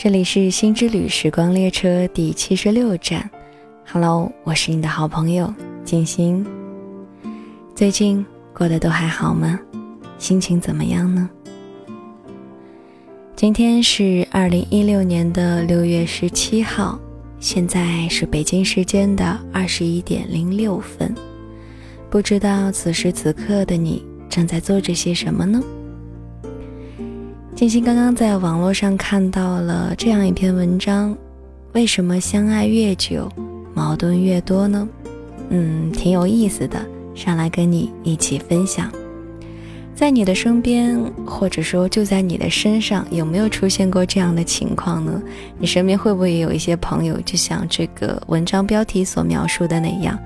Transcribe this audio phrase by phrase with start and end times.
[0.00, 3.28] 这里是新之旅时光列车第七十六站
[3.84, 5.52] ，Hello，我是你的好朋友
[5.84, 6.46] 静心。
[7.74, 8.24] 最近
[8.54, 9.58] 过得都还好吗？
[10.16, 11.28] 心情怎么样呢？
[13.34, 16.96] 今天是二零一六年的六月十七号，
[17.40, 21.12] 现在是北京时间的二十一点零六分。
[22.08, 25.60] 不知道此时此刻的你正在做着些什么呢？
[27.58, 31.18] 静心刚刚在网络上看到了这样一篇文章：
[31.72, 33.28] 为什么相爱越久，
[33.74, 34.88] 矛盾越多呢？
[35.48, 36.80] 嗯，挺有意思的，
[37.16, 38.88] 上来跟你一起分享。
[39.92, 40.96] 在你的身边，
[41.26, 45.20] 或者说就在你的身上，有没有出现过这样的情况呢？
[45.58, 50.16] 你身边会不会也有一些朋友，就像这个文章标题所描述的那样，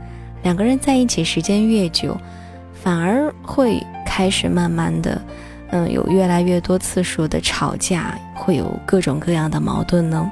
[0.43, 2.15] 两个人在一起时间越久，
[2.75, 5.19] 反而会开始慢慢的，
[5.73, 10.31] 嗯，有越来越多次数的吵架，会有各种各样的矛盾呢？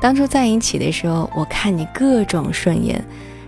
[0.00, 3.04] 当初在一起的时候，我看你各种顺眼，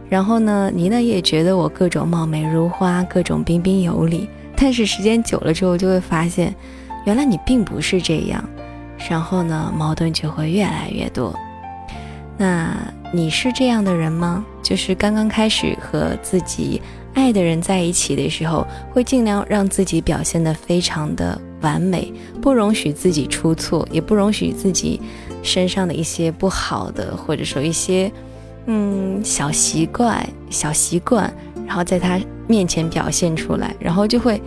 [0.09, 4.29] 然后呢，你呢也觉得我各种貌美如花，各种彬彬有礼。
[4.55, 6.55] 但是时间久了之后，就会发现，
[7.07, 8.45] 原来你并不是这样，
[9.09, 11.35] 然后呢，矛盾就会越来越多。
[12.37, 12.77] 那
[13.13, 14.45] 你是这样的人吗？
[14.63, 16.81] 就是刚刚开始和自己
[17.15, 22.13] 爱的人在一起的时候，会尽量让自己表现得非常的完美，
[22.43, 25.01] 不容许自己出错，也不容许自己
[25.43, 28.13] 身上的一些不好的，或者说一些
[28.67, 31.33] 嗯小习惯、小习惯，
[31.67, 32.21] 然后在他。
[32.47, 34.39] 面前表现出来，然后就会，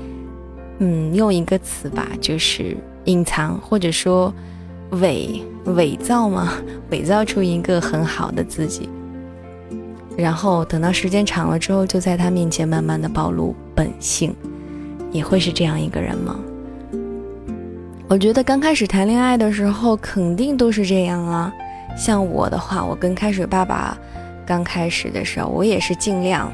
[0.77, 4.31] 嗯，用一个词吧，就是隐藏或者说
[4.91, 6.53] 伪伪造嘛，
[6.91, 8.87] 伪造出一个很好的自己，
[10.17, 14.35] 然后等到时间长了之后，就在他面前慢慢的暴露本性，
[15.11, 16.35] 你会是这样一个人吗？
[18.09, 21.53] 我觉得刚开始谈恋爱的时候肯定都是这样啊，
[21.95, 23.97] 像我的话，我跟开水爸爸
[24.45, 26.51] 刚开始的时候，我也是尽量。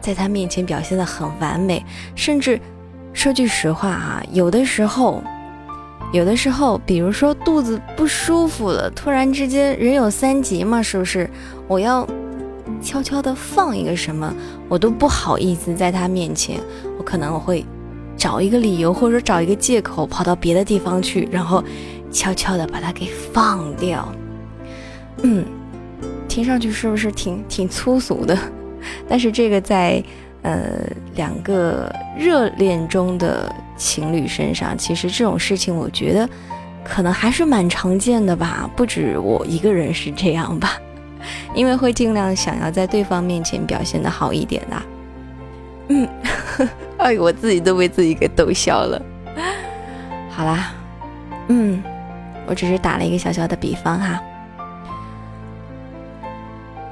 [0.00, 1.84] 在他面前表现的很完美，
[2.16, 2.58] 甚至
[3.12, 5.22] 说句实话啊，有的时候，
[6.12, 11.30] 有的时候，比如说肚子不舒服了，突然之间人有三急嘛，是不是？
[11.68, 12.04] 我要
[12.82, 14.34] 悄悄的放一个什么，
[14.68, 16.60] 我都不好意思在他面前，
[16.98, 17.64] 我可能会
[18.16, 21.62] 找一个理由或者找一个借口跑到别的地方去，然后
[22.10, 24.06] 悄悄的把它给放掉。
[25.22, 25.44] 嗯，
[26.28, 28.36] 听上去是不是挺挺粗俗的？
[29.08, 30.02] 但是这个在，
[30.42, 36.28] 呃，两个热恋中的情侣身上，其实这种事情，我觉得
[36.84, 38.68] 可能还是蛮常见的吧。
[38.74, 40.76] 不止我一个人是这样吧，
[41.54, 44.82] 因为会尽量想要在对方面前表现的好一点的。
[45.88, 46.08] 嗯，
[46.98, 49.02] 哎，我自己都被自己给逗笑了。
[50.30, 50.72] 好啦，
[51.48, 51.82] 嗯，
[52.46, 54.20] 我只是打了一个小小的比方哈。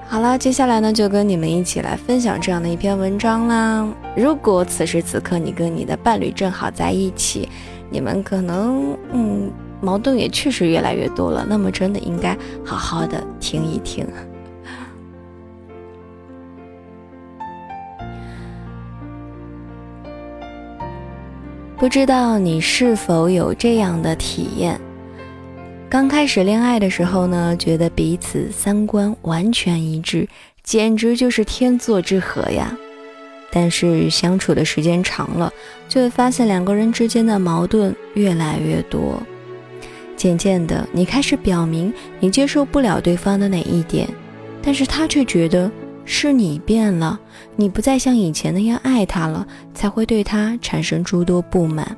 [0.07, 3.87] 好了，接下来呢，就跟你们一起来分享这样的一篇文章啦。
[4.17, 7.49] 如果此时此刻你跟你的伴侣正好在一起，
[7.89, 14.07] 你们可能嗯矛盾也确实越来越多了，那么真的应该好好的听一听。
[21.77, 24.79] 不知道你是否有这样的体验？
[25.89, 30.29] 刚开始恋爱的时候呢，觉得彼此三观完全一致，
[30.63, 32.77] 简直就是天作之合呀。
[33.51, 35.53] 但是相处的时间长了，
[35.89, 39.21] 就会发现两个人之间的矛盾越来越多。
[40.21, 44.07] 渐渐的，你开始表明你接受不了对方的哪一点，
[44.61, 45.73] 但是他却觉得
[46.05, 47.19] 是你变了，
[47.57, 51.97] 你不再像以前那样爱他了，才会对他产生诸多不满。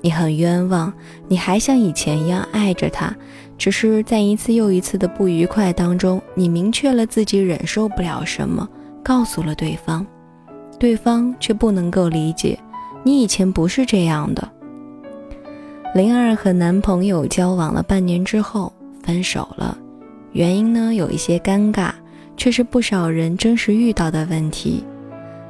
[0.00, 0.92] 你很冤枉，
[1.26, 3.12] 你还像以前一样爱着他，
[3.58, 8.68] 只是在一次又一次的不愉快当中，你明确了自己忍受不了什么，
[9.02, 10.06] 告诉了对方，
[10.78, 12.56] 对方却不能够理解，
[13.02, 14.48] 你以前不是这样的。
[15.94, 18.72] 灵儿和男朋友交往了半年之后
[19.04, 19.78] 分手了，
[20.32, 21.92] 原因呢有一些尴尬，
[22.36, 24.82] 却是不少人真实遇到的问题。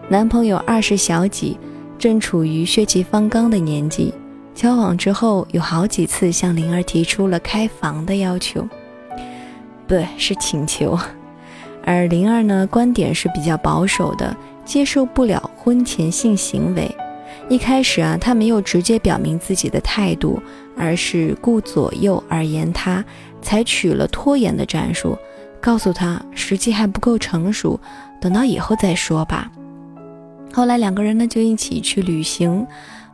[0.06, 1.58] 男朋友二十小几，
[1.98, 4.12] 正处于血气方刚的年纪。
[4.54, 8.68] 交往之后，有好几次向灵儿提出了开房的要求，
[9.86, 10.98] 不是请求。
[11.86, 16.94] 而灵儿呢，观点是比较保守的，接受不了婚前性行为。
[17.48, 20.42] 一开始啊，他没有直接表明自己的态度，
[20.76, 23.04] 而是顾左右而言他，
[23.42, 25.16] 采取了拖延的战术，
[25.60, 27.78] 告诉他时机还不够成熟，
[28.20, 29.50] 等到以后再说吧。
[30.52, 32.66] 后来两个人呢，就一起去旅行。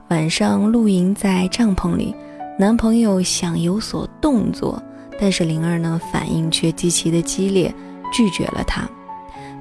[0.08, 2.14] 晚上露营在帐篷里，
[2.58, 4.82] 男朋友想有所动作，
[5.20, 7.72] 但是灵儿呢，反应却极其的激烈，
[8.12, 8.88] 拒绝了他。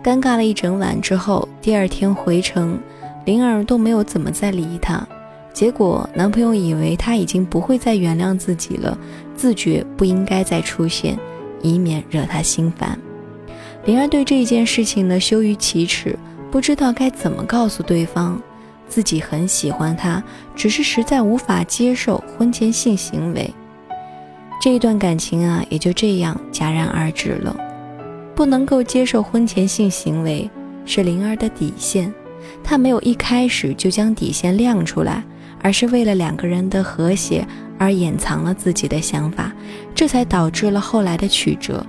[0.04, 2.80] 尴尬了一整晚之后，第二天回城，
[3.25, 5.07] 灵儿都没有怎么再理他。
[5.51, 8.98] 结果男朋友以为他已经不会再原谅自己了，
[9.36, 11.18] 自觉不应该再出现，
[11.62, 12.98] 以免惹他心烦。
[13.86, 16.18] 灵儿对这件事情呢，羞于启齿，
[16.51, 18.39] 不知道该怎么告诉对方，
[18.88, 20.24] 自己很喜欢他，
[20.56, 23.51] 只是实在无法接受婚前性行为。
[24.62, 27.56] 这一段感情啊，也就这样戛然而止了。
[28.36, 30.50] 不能够接受婚前性行为
[30.86, 32.13] 是灵儿的底线，
[32.63, 35.24] 她没有一开始就将底线亮出来，
[35.62, 37.46] 而是为了两个人的和谐
[37.78, 39.51] 而掩藏了自己的想法，
[39.96, 41.86] 这才导致了后来的曲折。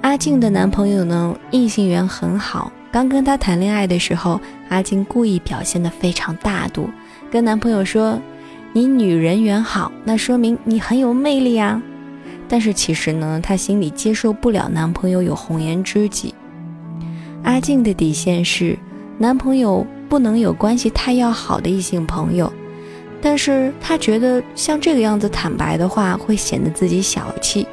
[0.00, 6.88] 阿静的男朋友呢，异性缘很好，刚跟她谈恋爱的时候，阿静故意表现得非常大度，
[7.30, 8.18] 跟男朋友说
[8.72, 11.82] ：“你女人缘好，那说明你很有魅力啊。”
[12.48, 16.32] 但是其实呢，她心里接受不了男朋友有红颜知己。
[17.42, 18.78] 阿静的底线是，
[19.18, 22.50] 男朋友不能有关系太要好的异性朋友。
[23.20, 27.66] 但是她觉得像这个样子坦白的话，会显得自己小气。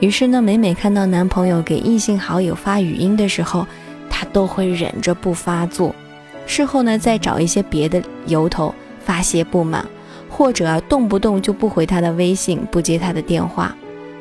[0.00, 3.64] 于是呢，每每看到男朋友给异性好友发语音的时候，
[4.10, 5.94] 她都会忍着不发作。
[6.46, 8.74] 事后呢，再找一些别的由头
[9.04, 9.86] 发泄不满，
[10.28, 13.72] 或者动不动就不回他的微信，不接他的电话。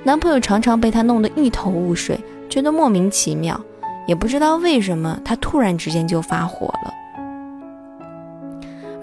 [0.04, 3.60] 男朋友常常被她弄得一头雾水，觉得莫名其妙，
[4.06, 6.94] 也不知道为什么他突然之间就发火了。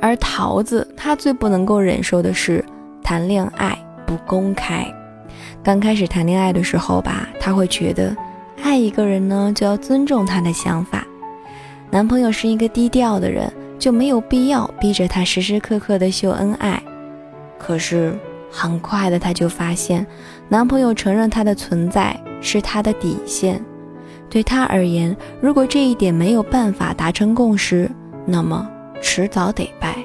[0.00, 2.64] 而桃子，她最不能够忍受的是
[3.02, 4.86] 谈恋爱不公开。
[5.62, 8.16] 刚开始谈恋爱的时候吧，她会觉得
[8.62, 11.04] 爱一个人呢就要尊重他的想法。
[11.90, 16.82] 男朋友是一个低调的人，就没有必要逼着他时时刻刻的秀恩爱。
[17.58, 18.16] 可是。
[18.50, 20.06] 很快的，她就发现，
[20.48, 23.62] 男朋友承认她的存在是她的底线。
[24.30, 27.90] 对她而言，如果这一点没有办法达成共识，
[28.26, 28.68] 那么
[29.00, 29.96] 迟早得败。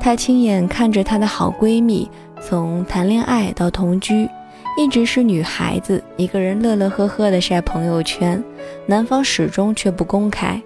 [0.00, 2.08] 她亲眼看着她的好闺蜜
[2.40, 4.28] 从谈恋爱到同居，
[4.76, 8.42] 一直是女孩子一个人乐乐呵呵的晒朋友圈，
[8.86, 10.60] 男方始终却不公开。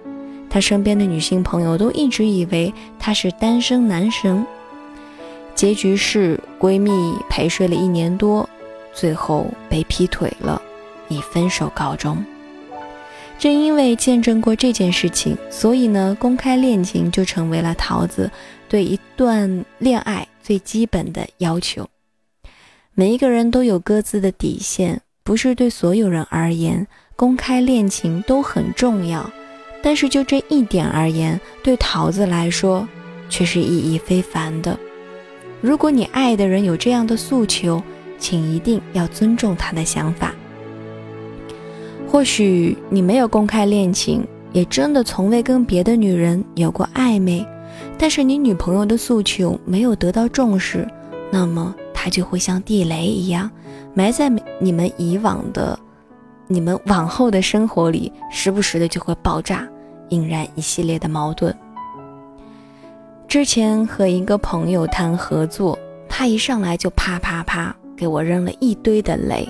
[0.49, 4.45] 她身边的女性朋友都一直以为他是单身男神。
[5.55, 6.91] 结局是闺蜜
[7.29, 8.47] 陪睡了一年多，
[8.93, 10.61] 最后被劈腿了，
[11.11, 12.23] 以分手告终。
[13.37, 18.29] 正因为见证过这件事情，所以呢，公开恋情就成为了桃子
[18.69, 21.89] 对一段恋爱最基本的要求。
[22.93, 26.85] 每一个人都有各自的底线，不是对所有人而言，
[27.15, 29.27] 公开恋情都很重要。
[29.81, 32.87] 但是就这一点而言，对桃子来说
[33.27, 34.77] 却是意义非凡的。
[35.61, 37.81] 如果你爱的人有这样的诉求，
[38.19, 40.35] 请一定要尊重他的想法。
[42.11, 47.47] 或许你没有公开恋情，也真的从未跟别的女人有过暧昧，
[47.97, 50.85] 但是你女朋友的诉求没有得到重视，
[51.31, 53.49] 那么她就会像地雷一样
[53.93, 54.29] 埋在
[54.59, 55.79] 你们以往的、
[56.47, 59.65] 你们往后的生活里，时不时的就会爆炸，
[60.09, 61.55] 引燃一系列的矛盾。
[63.25, 65.79] 之前和一个朋友谈合作，
[66.09, 69.47] 他一上来就啪啪啪给我扔了一堆的雷，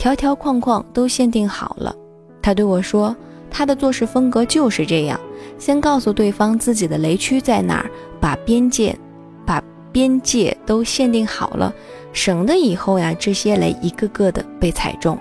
[0.00, 1.94] 条条框框都限定好了。
[2.40, 3.14] 他对我说，
[3.50, 5.20] 他的做事风格就是这样，
[5.58, 8.98] 先告诉对方自己的雷区在哪儿，把边界
[9.44, 11.70] 把边界都限定好了，
[12.14, 15.18] 省得以后呀这些雷一个个的被踩中。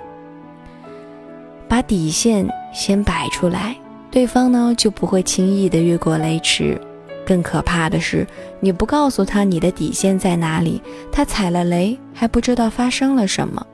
[1.68, 3.76] 把底线先摆出来，
[4.10, 6.80] 对方呢就不会轻易的越过雷池。
[7.26, 8.26] 更可怕的是，
[8.62, 10.82] 你不告诉他你的底线在哪里，
[11.12, 13.68] 他踩了雷还不知道发生了什么。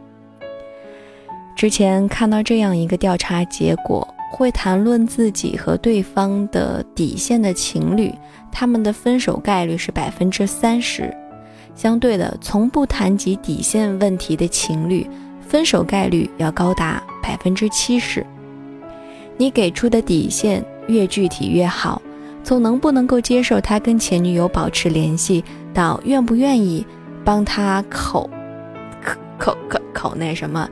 [1.55, 8.13] 之前看到这样一个调查结果，会谈论自己和对方的底线的情侣，
[8.51, 11.05] 他们的分手概率是百分之三十；
[11.73, 15.09] 相对的，从不谈及底线问题的情侣，
[15.39, 18.25] 分手概率要高达百分之七十。
[19.37, 22.01] 你给出的底线越具体越好。
[22.43, 25.43] 从能不能够接受他跟前女友保持联系，
[25.73, 26.85] 到愿不愿意
[27.23, 28.29] 帮他口
[29.03, 30.69] 口口口那什么，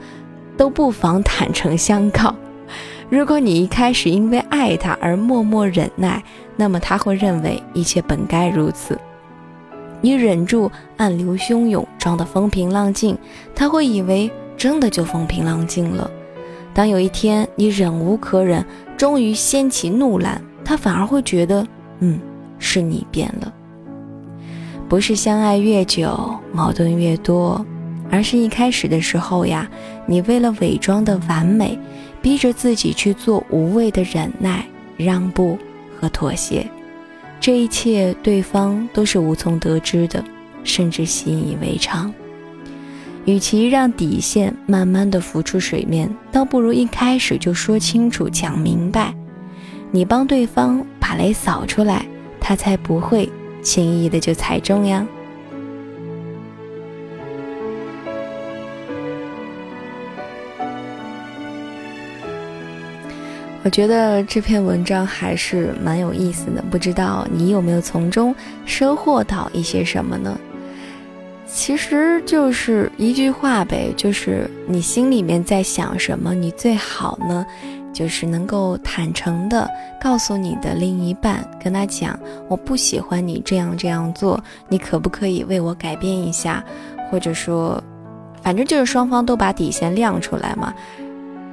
[0.57, 2.33] 都不妨坦诚相告。
[3.09, 6.23] 如果你一开始因为爱他而默默忍耐，
[6.55, 8.97] 那么他会认为一切本该如此。
[10.01, 13.17] 你忍住暗流汹涌，装得风平浪静，
[13.55, 16.09] 他会以为真的就风平浪静了。
[16.73, 18.65] 当有一天你忍无可忍，
[18.97, 20.41] 终于掀起怒澜。
[20.65, 21.67] 他反而会觉得，
[21.99, 22.19] 嗯，
[22.57, 23.53] 是你变了，
[24.89, 27.63] 不是相爱越久矛盾越多，
[28.13, 29.67] 而是一开始的时候呀，
[30.05, 31.75] 你为了伪装的完美，
[32.21, 34.63] 逼着自己去做无谓的忍耐、
[34.95, 35.57] 让步
[35.99, 36.63] 和妥协。
[37.39, 40.23] 这一切，对方都是无从得知的，
[40.63, 42.13] 甚至习以为常。
[43.25, 49.11] 与其让底线慢慢的浮出水面，倒不如一开始就说清楚、讲明白。
[49.89, 52.05] 你帮对方把雷扫出来，
[52.39, 53.27] 他才不会
[53.63, 55.03] 轻易的就踩中呀。
[63.63, 70.37] 我觉得这篇文章还是蛮有意思的，不知道你有没有从中收获到一些什么呢？
[71.47, 77.45] 其实就是一句话呗，就是你心里面在想什么，你最好呢，
[77.93, 79.69] 就是能够坦诚的
[80.01, 86.61] 告诉你的另一半，跟他讲，我不喜欢你这样这样做，你可不可以为我改变一下？
[87.09, 87.81] 或者说，
[88.41, 90.73] 反正就是双方都把底线亮出来嘛，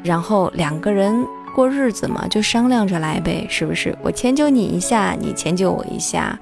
[0.02, 1.24] 然后两个人。
[1.54, 3.96] 过日子嘛，就商量着来呗，是不是？
[4.02, 6.38] 我迁就你一下，你迁就我一下，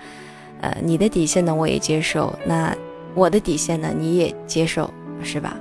[0.61, 2.75] 呃，你的底线呢，我也接受，那
[3.15, 5.57] 我的底线呢，你也接受，是吧？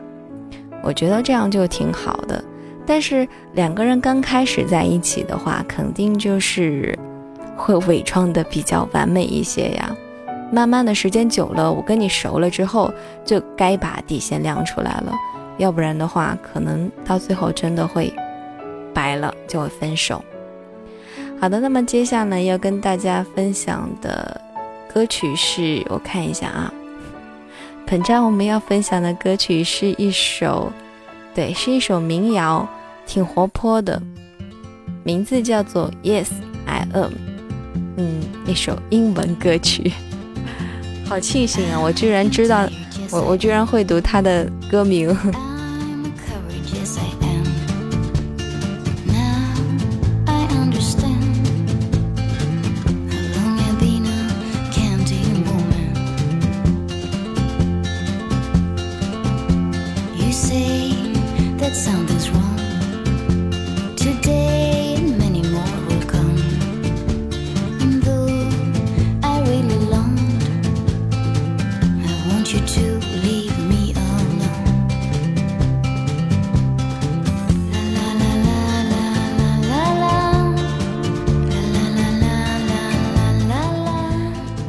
[0.83, 2.43] 我觉得这样就挺好的。
[2.85, 6.97] 但是两个人刚开始在一起的话，肯定就是
[7.55, 9.95] 会伪装的比较完美一些呀。
[10.51, 12.93] 慢慢的时间久了，我跟你熟了之后，
[13.25, 15.11] 就该把底线亮出来了，
[15.57, 18.13] 要不然的话，可能到最后真的会。
[18.97, 20.25] 白了就会分手。
[21.39, 24.41] 好的，那么接下来要跟大家分享的
[24.91, 26.73] 歌曲是我看一下啊，
[27.85, 30.71] 本站我们要分享的歌曲是一首，
[31.35, 32.67] 对，是一首民谣，
[33.05, 34.01] 挺活泼的，
[35.03, 36.29] 名字叫做 Yes
[36.65, 37.11] I Am，
[37.97, 39.93] 嗯，一首英文歌曲。
[41.05, 42.67] 好庆幸啊，我居然知道，
[43.11, 45.15] 我我居然会读它的歌名。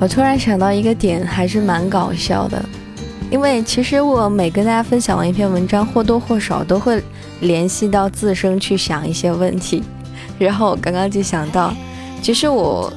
[0.00, 2.64] 我突然想到一个点，还是蛮搞笑的，
[3.32, 7.02] 因为其实我每跟大家分享完一篇文章，或多或少都会
[7.40, 9.82] 联系到自身去想一些问题。
[10.38, 11.74] 然后我刚刚就想到，
[12.22, 12.92] 其实我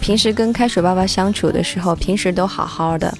[0.00, 3.12] 平时跟开水爸爸相处的时候，平时都好好的，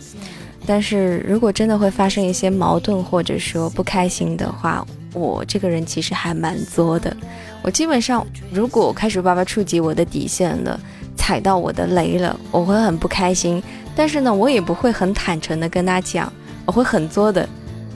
[0.64, 4.82] 但是如果真的会发生一些矛盾或者说不开心的话，
[5.12, 7.14] 我这个人其实还蛮作的。
[7.60, 10.80] 我基本上，如果开水爸爸触及我的底线了。
[11.28, 13.62] 踩到我的雷了，我会很不开心。
[13.94, 16.32] 但是呢，我也不会很坦诚的跟他讲，
[16.64, 17.46] 我会很作的。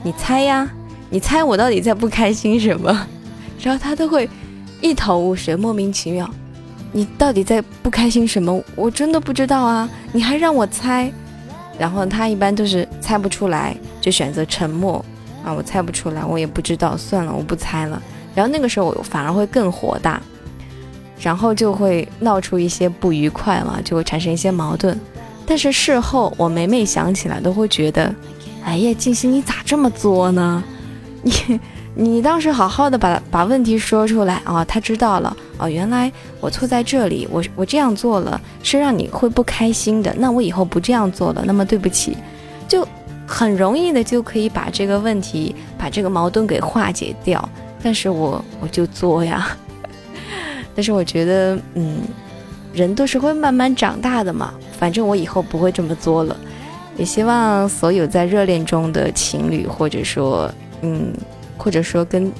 [0.02, 0.70] 你猜呀，
[1.08, 3.06] 你猜我到底在不开心什么？
[3.58, 4.28] 然后他都会
[4.82, 6.28] 一头雾水，莫名其妙。
[6.92, 8.62] 你到底在不开心什么？
[8.76, 11.10] 我真的不知道啊，你还让我猜。
[11.78, 15.02] 然后他一般都是猜不出来，就选择沉默
[15.42, 15.50] 啊。
[15.54, 18.02] 我猜不出来，我也不知道，算了，我不猜了。
[18.34, 20.20] 然后那个时候我反而会更火大。
[21.22, 24.98] 然后就会闹出一些不愉快嘛，就会产生一些矛盾。
[25.46, 28.12] 但是事后我每每想起来，都会觉得，
[28.64, 30.62] 哎呀，静心你咋这么作呢？
[31.22, 31.60] 你
[31.94, 36.10] 你当时好好的把把问题说出来啊，他知道了哦，原来
[36.40, 42.16] 我错在这里，我我这样做了是让你会不开心的，那我以后不这样做了，那么对不起，
[42.66, 42.86] 就
[43.26, 47.46] 很容易的就可以把这个问题把这个矛盾给化解掉。
[47.82, 49.56] 但是我我就作呀。
[50.74, 51.98] 但是我觉得，嗯，
[52.72, 54.54] 人都是会慢慢长大的嘛。
[54.78, 56.36] 反正我以后不会这么作了。
[56.96, 60.52] 也希望所有在热恋中的情侣，或者说，
[60.82, 61.12] 嗯，
[61.56, 62.30] 或者说跟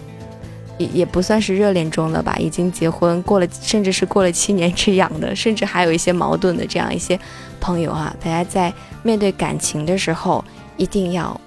[0.77, 7.19] 也也不算是热恋中了吧，已经结婚过了，甚至是过了七年之痒的，甚至还有一些矛盾的这样一些
[7.61, 8.73] 朋友哈，大家在
[9.03, 10.45] 面对感情的时候，
[10.77, 11.41] 一定要。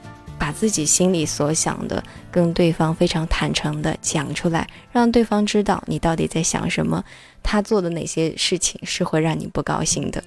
[0.45, 7.03] 把自己心里所想的跟对方非常坦诚的讲出来，让对方知道你到底在想什么，
[7.41, 10.23] 他做的哪些事情是会让你不高兴的。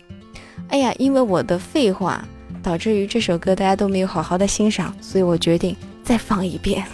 [0.71, 2.27] 哎呀，因为我的废话
[2.61, 6.85] 导致于这首歌大家都没有好好的欣赏，所以我决定再放一遍。